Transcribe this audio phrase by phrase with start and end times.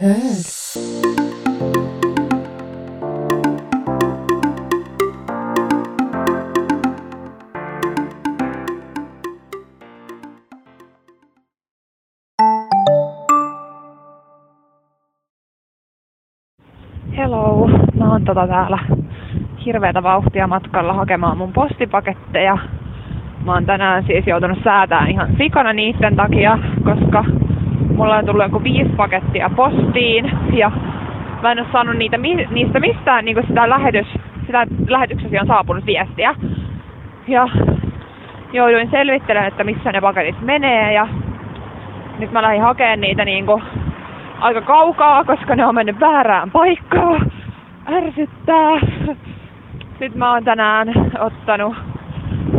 [0.00, 0.16] Hörd.
[17.16, 17.68] Hello,
[17.98, 18.78] mä oon tota täällä
[19.64, 22.58] hirveätä vauhtia matkalla hakemaan mun postipaketteja.
[23.44, 27.24] Mä oon tänään siis joutunut säätään ihan sikana niiden takia, koska
[27.96, 30.70] mulla on tullut joku viisi pakettia postiin ja
[31.42, 32.16] mä en oo saanut niitä,
[32.50, 34.06] niistä mistään niin sitä, lähetys,
[34.46, 36.34] sitä lähetyksesi on saapunut viestiä.
[37.28, 37.48] Ja
[38.52, 41.08] jouduin selvittelemään, että missä ne paketit menee ja
[42.18, 43.62] nyt mä lähdin hakemaan niitä niinku
[44.40, 47.32] aika kaukaa, koska ne on mennyt väärään paikkaan.
[47.92, 48.80] Ärsyttää.
[49.98, 50.88] Sitten mä oon tänään
[51.18, 51.76] ottanut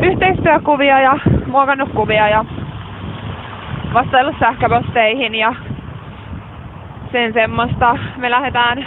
[0.01, 2.45] yhteistyökuvia ja muokannut kuvia ja
[3.93, 5.55] vastaillut sähköposteihin ja
[7.11, 7.97] sen semmoista.
[8.17, 8.85] Me lähdetään,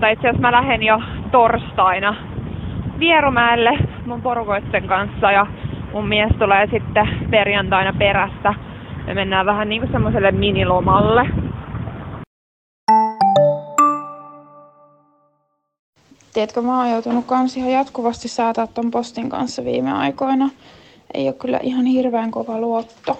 [0.00, 2.16] tai itse asiassa mä lähden jo torstaina
[2.98, 5.46] Vierumäelle mun porukoitten kanssa ja
[5.92, 8.54] mun mies tulee sitten perjantaina perässä.
[9.06, 11.26] Me mennään vähän niinku semmoiselle minilomalle.
[16.34, 20.50] Tiedätkö, mä oon joutunut kans ihan jatkuvasti säätää ton postin kanssa viime aikoina.
[21.14, 23.18] Ei ole kyllä ihan hirveän kova luotto.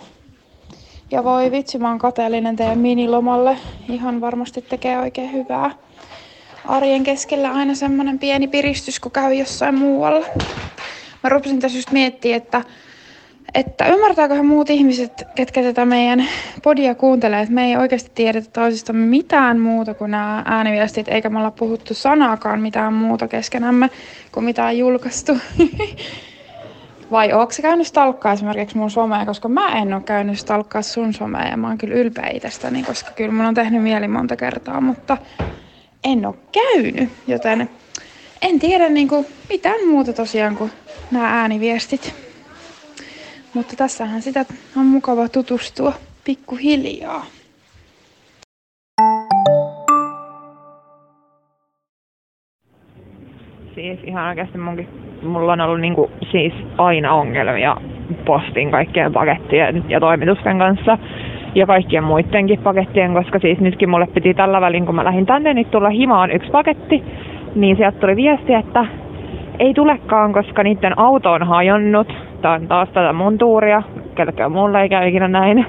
[1.12, 3.56] Ja voi vitsi, mä oon kateellinen teidän minilomalle.
[3.88, 5.70] Ihan varmasti tekee oikein hyvää.
[6.64, 10.27] Arjen keskellä aina semmonen pieni piristys, kun käy jossain muualla.
[11.22, 12.62] Mä rupesin tässä just miettiä, että
[13.55, 16.28] että ymmärtääköhän muut ihmiset, ketkä tätä meidän
[16.62, 21.38] podia kuuntelee, että me ei oikeasti tiedetä toisistamme mitään muuta kuin nämä ääniviestit, eikä me
[21.38, 23.90] olla puhuttu sanaakaan mitään muuta keskenämme
[24.33, 25.33] kuin mitä on julkaistu.
[27.12, 31.14] Vai ootko sä käynyt stalkkaa esimerkiksi mun somea, koska mä en ole käynyt stalkkaa sun
[31.14, 34.80] somea ja mä oon kyllä ylpeä itsestäni, koska kyllä mun on tehnyt mieli monta kertaa,
[34.80, 35.16] mutta
[36.05, 37.70] en ole käynyt, joten
[38.42, 40.73] en tiedä niin kuin mitään muuta tosiaan kuin
[41.11, 42.14] nämä ääniviestit.
[43.55, 44.44] Mutta tässähän sitä
[44.77, 45.92] on mukava tutustua
[46.24, 47.27] pikkuhiljaa.
[53.82, 54.88] Siis ihan oikeasti munkin,
[55.22, 57.76] mulla on ollut niinku siis aina ongelmia
[58.24, 60.98] postin kaikkien pakettien ja toimitusten kanssa
[61.54, 65.54] ja kaikkien muidenkin pakettien, koska siis nytkin mulle piti tällä välin, kun mä lähdin tänne,
[65.54, 67.04] niin tulla himaan yksi paketti,
[67.54, 68.86] niin sieltä tuli viesti, että
[69.58, 72.14] ei tulekaan, koska niiden auto on hajonnut.
[72.42, 73.82] Tää on taas tätä mun tuuria.
[74.14, 75.66] Kelkään mulle ei käy ikinä näin.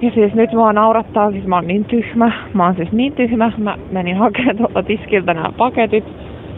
[0.00, 2.32] Ja siis nyt mua naurattaa, siis mä oon niin tyhmä.
[2.54, 3.52] Mä oon siis niin tyhmä.
[3.58, 6.04] Mä menin hakemaan tuolta tiskiltä nämä paketit.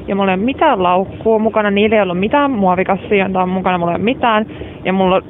[0.06, 1.70] Ja mulla ei ole mitään laukkua mukana.
[1.70, 3.78] Niillä ei ollut mitään muovikassia on mukana.
[3.78, 4.46] Mulla ei ole mitään.
[4.84, 5.22] Ja mulla on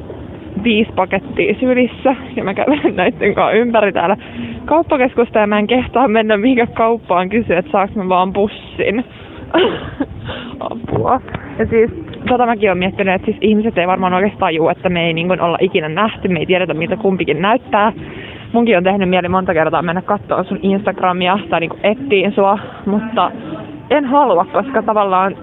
[0.64, 2.16] viisi pakettia sylissä.
[2.36, 4.16] Ja mä kävelen näiden kanssa ympäri täällä
[4.64, 5.38] kauppakeskusta.
[5.38, 9.04] Ja mä en kehtaa mennä mihinkä kauppaan kysyä, että saaks mä vaan bussin.
[10.60, 11.20] Apua.
[11.58, 11.90] Ja siis
[12.28, 15.40] tota mäkin olen miettinyt, että siis ihmiset ei varmaan oikeastaan tajua, että me ei niin
[15.40, 17.92] olla ikinä nähty, me ei tiedetä miltä kumpikin näyttää.
[18.52, 23.30] Munkin on tehnyt mieli monta kertaa mennä katsoa sun Instagramia tai niin etsiin sua, mutta
[23.92, 25.36] en halua, koska tavallaan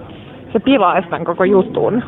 [0.52, 2.02] se pilaa tämän koko jutun.